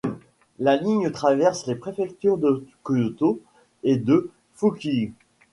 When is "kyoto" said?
2.83-3.39